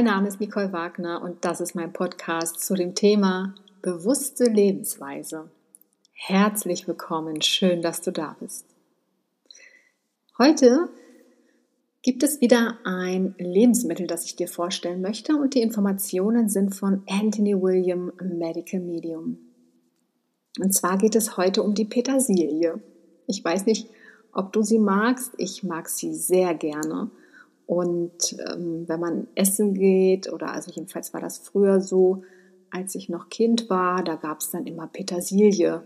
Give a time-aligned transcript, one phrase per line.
[0.00, 5.50] Mein Name ist Nicole Wagner und das ist mein Podcast zu dem Thema bewusste Lebensweise.
[6.14, 8.64] Herzlich willkommen, schön, dass du da bist.
[10.38, 10.88] Heute
[12.00, 17.02] gibt es wieder ein Lebensmittel, das ich dir vorstellen möchte und die Informationen sind von
[17.06, 19.36] Anthony William Medical Medium.
[20.58, 22.80] Und zwar geht es heute um die Petersilie.
[23.26, 23.90] Ich weiß nicht,
[24.32, 25.34] ob du sie magst.
[25.36, 27.10] Ich mag sie sehr gerne.
[27.70, 32.24] Und ähm, wenn man essen geht, oder also jedenfalls war das früher so,
[32.72, 35.84] als ich noch Kind war, da gab es dann immer Petersilie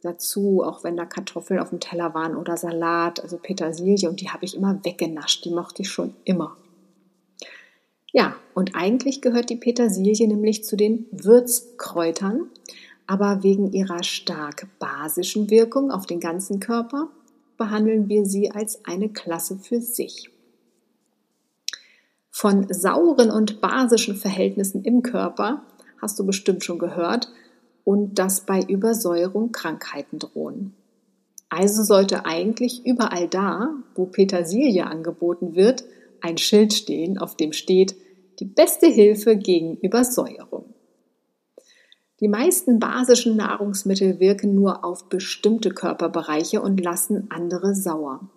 [0.00, 4.30] dazu, auch wenn da Kartoffeln auf dem Teller waren oder Salat, also Petersilie und die
[4.30, 6.56] habe ich immer weggenascht, die mochte ich schon immer.
[8.14, 12.48] Ja, und eigentlich gehört die Petersilie nämlich zu den Würzkräutern,
[13.06, 17.10] aber wegen ihrer stark basischen Wirkung auf den ganzen Körper
[17.58, 20.30] behandeln wir sie als eine Klasse für sich.
[22.38, 25.62] Von sauren und basischen Verhältnissen im Körper
[26.02, 27.32] hast du bestimmt schon gehört
[27.82, 30.74] und dass bei Übersäuerung Krankheiten drohen.
[31.48, 35.84] Also sollte eigentlich überall da, wo Petersilie angeboten wird,
[36.20, 37.96] ein Schild stehen, auf dem steht
[38.38, 40.74] die beste Hilfe gegen Übersäuerung.
[42.20, 48.28] Die meisten basischen Nahrungsmittel wirken nur auf bestimmte Körperbereiche und lassen andere sauer.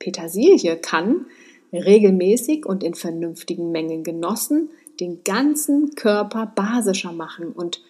[0.00, 1.26] Petersilie kann,
[1.72, 7.82] regelmäßig und in vernünftigen Mengen genossen, den ganzen Körper basischer machen und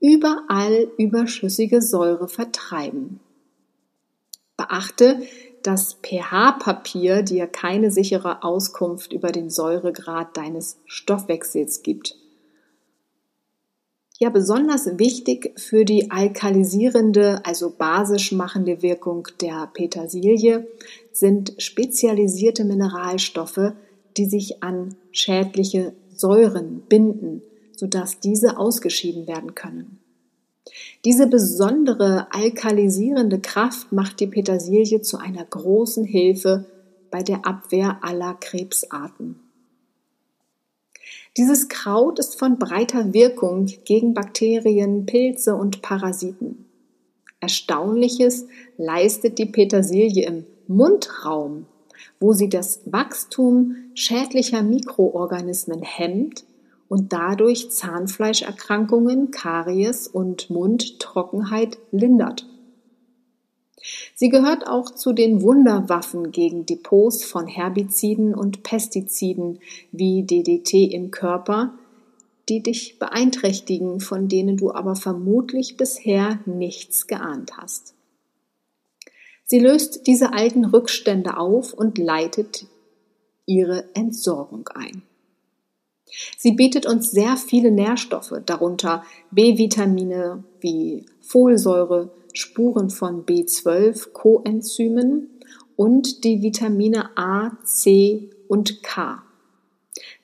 [0.00, 3.20] überall überschüssige Säure vertreiben.
[4.56, 5.22] Beachte,
[5.62, 12.16] dass pH-Papier dir keine sichere Auskunft über den Säuregrad deines Stoffwechsels gibt.
[14.20, 20.68] Ja, besonders wichtig für die alkalisierende, also basisch machende Wirkung der Petersilie
[21.12, 23.72] sind spezialisierte Mineralstoffe,
[24.16, 27.42] die sich an schädliche Säuren binden,
[27.76, 29.98] sodass diese ausgeschieden werden können.
[31.04, 36.66] Diese besondere alkalisierende Kraft macht die Petersilie zu einer großen Hilfe
[37.10, 39.43] bei der Abwehr aller Krebsarten.
[41.36, 46.66] Dieses Kraut ist von breiter Wirkung gegen Bakterien, Pilze und Parasiten.
[47.40, 48.46] Erstaunliches
[48.78, 51.66] leistet die Petersilie im Mundraum,
[52.20, 56.44] wo sie das Wachstum schädlicher Mikroorganismen hemmt
[56.88, 62.46] und dadurch Zahnfleischerkrankungen, Karies und Mundtrockenheit lindert.
[64.14, 69.58] Sie gehört auch zu den Wunderwaffen gegen Depots von Herbiziden und Pestiziden
[69.90, 71.74] wie DDT im Körper,
[72.48, 77.94] die dich beeinträchtigen, von denen du aber vermutlich bisher nichts geahnt hast.
[79.46, 82.66] Sie löst diese alten Rückstände auf und leitet
[83.46, 85.02] ihre Entsorgung ein.
[86.36, 95.30] Sie bietet uns sehr viele Nährstoffe, darunter B-Vitamine wie Folsäure, Spuren von B12, Coenzymen
[95.76, 99.22] und die Vitamine A, C und K.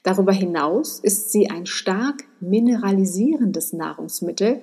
[0.02, 4.62] Darüber hinaus ist sie ein stark mineralisierendes Nahrungsmittel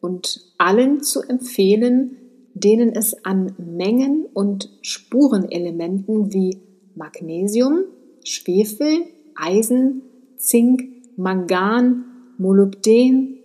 [0.00, 2.16] und allen zu empfehlen,
[2.54, 6.58] denen es an Mengen und Spurenelementen wie
[6.94, 7.84] Magnesium,
[8.24, 9.04] Schwefel,
[9.36, 10.02] Eisen,
[10.38, 10.84] Zink,
[11.16, 12.04] Mangan,
[12.38, 13.38] Molybden,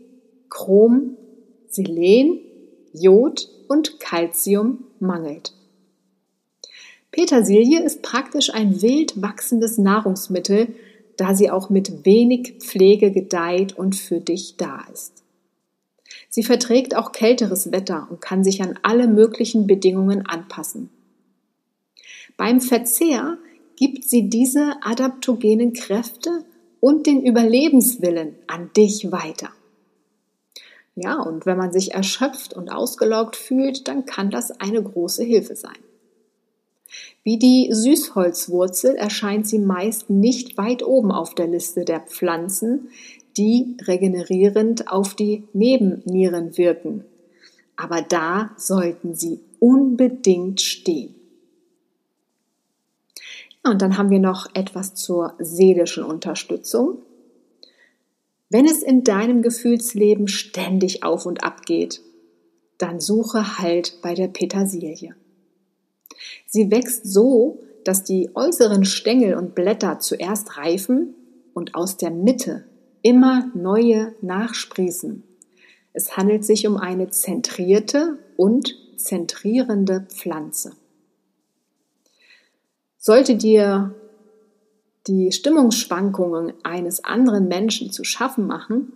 [0.50, 1.18] Chrom,
[1.68, 2.40] Selen,
[2.94, 5.54] Jod und Calcium mangelt.
[7.12, 10.76] Petersilie ist praktisch ein wild wachsendes Nahrungsmittel,
[11.18, 15.24] da sie auch mit wenig Pflege gedeiht und für dich da ist.
[16.30, 20.90] Sie verträgt auch kälteres Wetter und kann sich an alle möglichen Bedingungen anpassen.
[22.38, 23.38] Beim Verzehr
[23.76, 26.46] gibt sie diese adaptogenen Kräfte
[26.84, 29.52] und den Überlebenswillen an dich weiter.
[30.96, 35.56] Ja, und wenn man sich erschöpft und ausgelaugt fühlt, dann kann das eine große Hilfe
[35.56, 35.78] sein.
[37.24, 42.90] Wie die Süßholzwurzel erscheint sie meist nicht weit oben auf der Liste der Pflanzen,
[43.38, 47.06] die regenerierend auf die Nebennieren wirken.
[47.78, 51.16] Aber da sollten sie unbedingt stehen.
[53.64, 57.02] Und dann haben wir noch etwas zur seelischen Unterstützung.
[58.50, 62.02] Wenn es in deinem Gefühlsleben ständig auf und ab geht,
[62.78, 65.16] dann suche Halt bei der Petersilie.
[66.46, 71.16] Sie wächst so, dass die äußeren Stängel und Blätter zuerst reifen
[71.54, 72.66] und aus der Mitte
[73.02, 75.24] immer neue nachsprießen.
[75.94, 80.74] Es handelt sich um eine zentrierte und zentrierende Pflanze.
[83.06, 83.94] Sollte dir
[85.08, 88.94] die Stimmungsschwankungen eines anderen Menschen zu schaffen machen,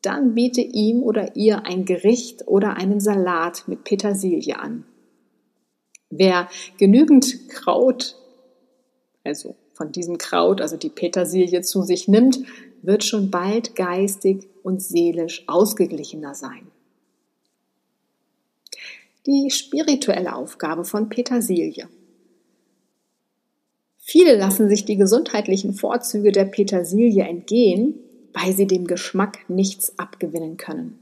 [0.00, 4.86] dann biete ihm oder ihr ein Gericht oder einen Salat mit Petersilie an.
[6.08, 6.48] Wer
[6.78, 8.16] genügend Kraut,
[9.24, 12.38] also von diesem Kraut, also die Petersilie zu sich nimmt,
[12.80, 16.68] wird schon bald geistig und seelisch ausgeglichener sein.
[19.26, 21.90] Die spirituelle Aufgabe von Petersilie.
[24.24, 27.96] Viele lassen sich die gesundheitlichen Vorzüge der Petersilie entgehen,
[28.32, 30.98] weil sie dem Geschmack nichts abgewinnen können.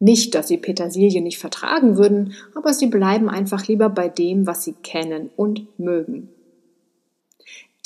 [0.00, 4.64] Nicht, dass sie Petersilie nicht vertragen würden, aber sie bleiben einfach lieber bei dem, was
[4.64, 6.28] sie kennen und mögen.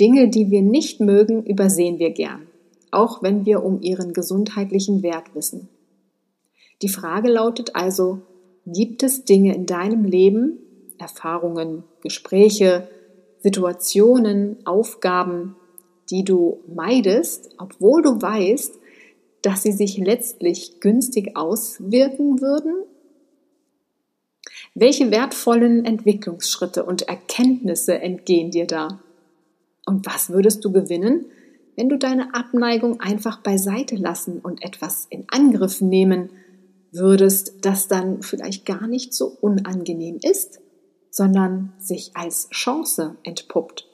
[0.01, 2.49] Dinge, die wir nicht mögen, übersehen wir gern,
[2.91, 5.69] auch wenn wir um ihren gesundheitlichen Wert wissen.
[6.83, 8.23] Die Frage lautet also,
[8.67, 10.59] gibt es Dinge in deinem Leben,
[10.99, 12.89] Erfahrungen, Gespräche,
[13.43, 15.57] Situationen, Aufgaben,
[16.11, 18.79] die du meidest, obwohl du weißt,
[19.43, 22.85] dass sie sich letztlich günstig auswirken würden?
[24.75, 29.01] Welche wertvollen Entwicklungsschritte und Erkenntnisse entgehen dir da?
[29.87, 31.27] Und was würdest du gewinnen,
[31.77, 36.31] wenn du deine Abneigung einfach beiseite lassen und etwas in Angriff nehmen
[36.93, 40.61] würdest, das dann vielleicht gar nicht so unangenehm ist,
[41.11, 43.87] sondern sich als Chance entpuppt?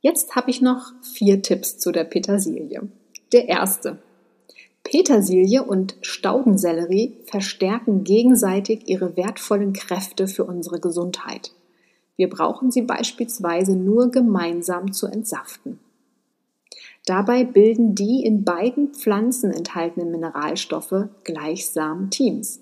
[0.00, 2.88] Jetzt habe ich noch vier Tipps zu der Petersilie.
[3.32, 3.98] Der erste.
[4.82, 11.52] Petersilie und Staudensellerie verstärken gegenseitig ihre wertvollen Kräfte für unsere Gesundheit.
[12.16, 15.78] Wir brauchen sie beispielsweise nur gemeinsam zu entsaften.
[17.06, 22.60] Dabei bilden die in beiden Pflanzen enthaltenen Mineralstoffe gleichsam Teams.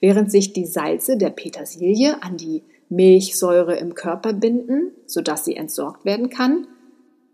[0.00, 6.04] Während sich die Salze der Petersilie an die Milchsäure im Körper binden, sodass sie entsorgt
[6.04, 6.66] werden kann,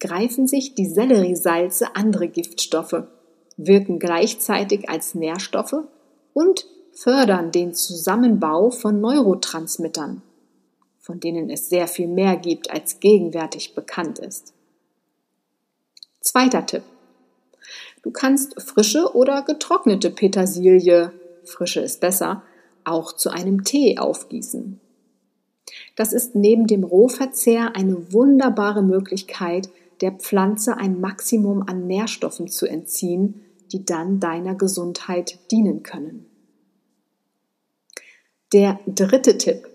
[0.00, 3.04] greifen sich die Selleriesalze andere Giftstoffe,
[3.56, 5.84] wirken gleichzeitig als Nährstoffe
[6.34, 10.22] und fördern den Zusammenbau von Neurotransmittern,
[10.98, 14.52] von denen es sehr viel mehr gibt, als gegenwärtig bekannt ist.
[16.20, 16.82] Zweiter Tipp.
[18.02, 21.12] Du kannst frische oder getrocknete Petersilie,
[21.46, 22.42] frische ist besser,
[22.84, 24.80] auch zu einem Tee aufgießen.
[25.96, 29.68] Das ist neben dem Rohverzehr eine wunderbare Möglichkeit,
[30.00, 33.40] der Pflanze ein Maximum an Nährstoffen zu entziehen,
[33.72, 36.26] die dann deiner Gesundheit dienen können.
[38.52, 39.68] Der dritte Tipp.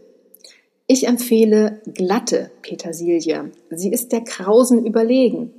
[0.88, 3.52] Ich empfehle glatte Petersilie.
[3.70, 5.54] Sie ist der Krausen überlegen.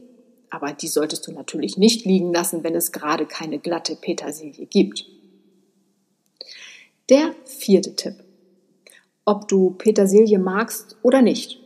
[0.51, 5.07] Aber die solltest du natürlich nicht liegen lassen, wenn es gerade keine glatte Petersilie gibt.
[7.09, 8.23] Der vierte Tipp
[9.25, 11.61] ob du Petersilie magst oder nicht.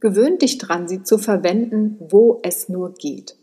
[0.00, 3.36] Gewöhn dich dran, sie zu verwenden, wo es nur geht.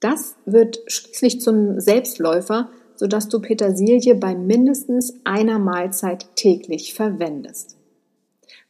[0.00, 7.76] Das wird schließlich zum Selbstläufer, sodass du Petersilie bei mindestens einer Mahlzeit täglich verwendest.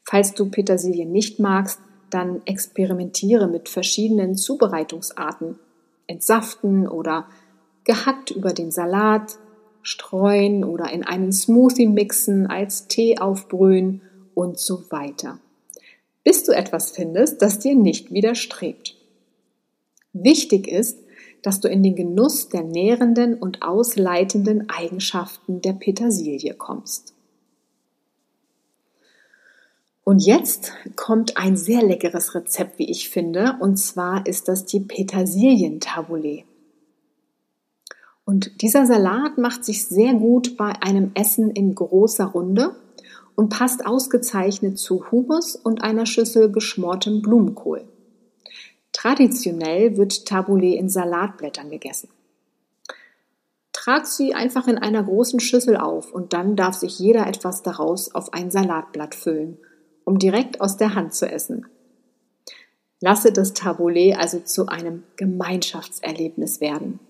[0.02, 5.58] Falls du Petersilie nicht magst, dann experimentiere mit verschiedenen Zubereitungsarten.
[6.08, 7.28] Entsaften oder
[7.84, 9.38] gehackt über den Salat,
[9.82, 14.02] streuen oder in einen Smoothie mixen, als Tee aufbrühen
[14.34, 15.38] und so weiter.
[16.25, 18.96] Bis du etwas findest, das dir nicht widerstrebt.
[20.12, 20.99] Wichtig ist,
[21.42, 27.14] dass du in den Genuss der nährenden und ausleitenden Eigenschaften der Petersilie kommst.
[30.04, 34.80] Und jetzt kommt ein sehr leckeres Rezept, wie ich finde, und zwar ist das die
[34.80, 36.44] Petersilien-Taboulet.
[38.30, 42.76] Und dieser Salat macht sich sehr gut bei einem Essen in großer Runde
[43.34, 47.88] und passt ausgezeichnet zu Hummus und einer Schüssel geschmortem Blumenkohl.
[48.92, 52.08] Traditionell wird Tabbouleh in Salatblättern gegessen.
[53.72, 58.14] Trag sie einfach in einer großen Schüssel auf und dann darf sich jeder etwas daraus
[58.14, 59.58] auf ein Salatblatt füllen,
[60.04, 61.66] um direkt aus der Hand zu essen.
[63.00, 67.00] Lasse das Tabbouleh also zu einem Gemeinschaftserlebnis werden.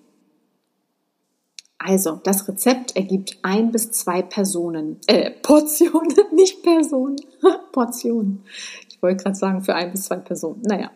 [1.90, 7.16] Also, das Rezept ergibt ein bis zwei Personen, äh, Portionen, nicht Personen,
[7.72, 8.44] Portionen.
[8.88, 10.62] Ich wollte gerade sagen für ein bis zwei Personen.
[10.62, 10.92] Naja,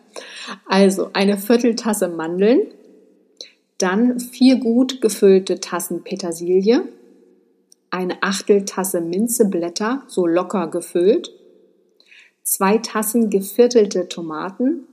[0.65, 2.71] also eine Vierteltasse Mandeln,
[3.77, 6.87] dann vier gut gefüllte Tassen Petersilie,
[7.89, 11.29] eine Achteltasse Minzeblätter, so locker gefüllt,
[12.41, 14.87] zwei Tassen geviertelte Tomaten,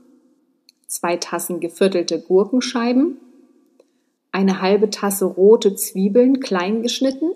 [0.89, 3.19] zwei Tassen geviertelte Gurkenscheiben,
[4.33, 7.33] eine halbe Tasse rote Zwiebeln klein geschnitten,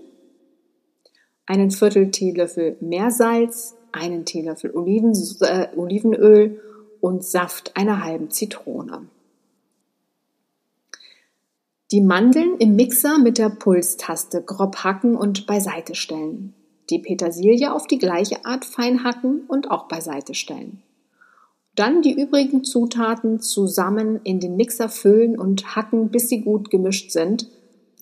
[1.44, 6.60] einen Viertel Teelöffel Meersalz, einen Teelöffel Oliven, äh, Olivenöl
[7.00, 9.06] und Saft einer halben Zitrone.
[11.92, 16.52] Die Mandeln im Mixer mit der Pulstaste grob hacken und beiseite stellen.
[16.90, 20.82] Die Petersilie auf die gleiche Art fein hacken und auch beiseite stellen.
[21.76, 27.10] Dann die übrigen Zutaten zusammen in den Mixer füllen und hacken, bis sie gut gemischt
[27.10, 27.48] sind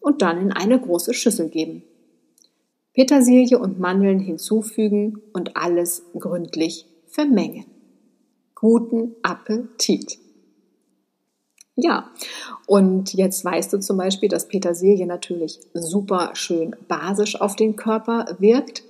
[0.00, 1.82] und dann in eine große Schüssel geben.
[2.94, 7.66] Petersilie und Mandeln hinzufügen und alles gründlich vermengen.
[8.54, 10.18] Guten Appetit!
[11.76, 12.12] Ja,
[12.68, 18.36] und jetzt weißt du zum Beispiel, dass Petersilie natürlich super schön basisch auf den Körper
[18.38, 18.84] wirkt.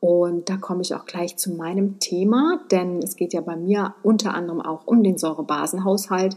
[0.00, 3.94] Und da komme ich auch gleich zu meinem Thema, denn es geht ja bei mir
[4.02, 6.36] unter anderem auch um den Säurebasenhaushalt.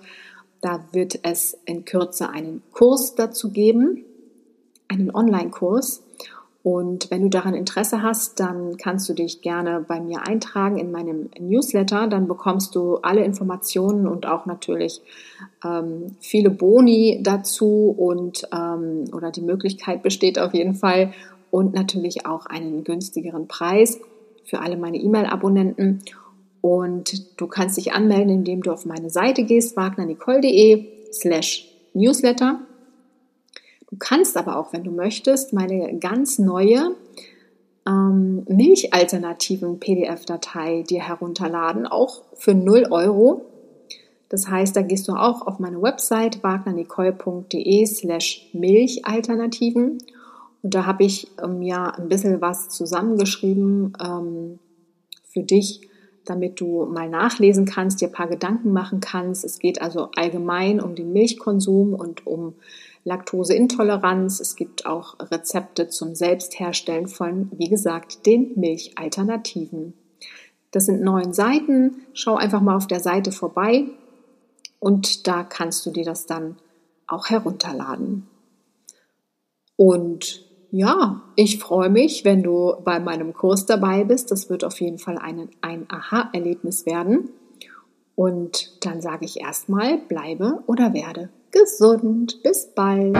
[0.59, 4.03] Da wird es in Kürze einen Kurs dazu geben,
[4.89, 6.03] einen Online-Kurs.
[6.63, 10.91] Und wenn du daran Interesse hast, dann kannst du dich gerne bei mir eintragen in
[10.91, 12.07] meinem Newsletter.
[12.07, 15.01] Dann bekommst du alle Informationen und auch natürlich
[15.65, 21.11] ähm, viele Boni dazu und ähm, oder die Möglichkeit besteht auf jeden Fall
[21.53, 23.99] und natürlich auch einen günstigeren Preis
[24.43, 26.01] für alle meine E-Mail-Abonnenten.
[26.61, 32.59] Und du kannst dich anmelden, indem du auf meine Seite gehst, wagnernicole.de slash Newsletter
[33.93, 36.95] Du kannst aber auch, wenn du möchtest, meine ganz neue
[37.87, 43.45] ähm, Milchalternativen PDF-Datei dir herunterladen, auch für 0 Euro.
[44.29, 49.99] Das heißt, da gehst du auch auf meine Website wagnernicole.de slash Milchalternativen
[50.63, 54.59] und da habe ich ähm, ja ein bisschen was zusammengeschrieben ähm,
[55.25, 55.89] für dich,
[56.25, 59.43] damit du mal nachlesen kannst, dir ein paar Gedanken machen kannst.
[59.43, 62.55] Es geht also allgemein um den Milchkonsum und um
[63.03, 64.39] Laktoseintoleranz.
[64.39, 69.93] Es gibt auch Rezepte zum Selbstherstellen von, wie gesagt, den Milchalternativen.
[70.71, 72.03] Das sind neun Seiten.
[72.13, 73.83] Schau einfach mal auf der Seite vorbei
[74.79, 76.55] und da kannst du dir das dann
[77.05, 78.27] auch herunterladen.
[79.75, 80.42] Und
[80.73, 84.31] ja, ich freue mich, wenn du bei meinem Kurs dabei bist.
[84.31, 87.29] Das wird auf jeden Fall ein, ein Aha-Erlebnis werden.
[88.15, 92.41] Und dann sage ich erstmal, bleibe oder werde gesund.
[92.41, 93.15] Bis bald.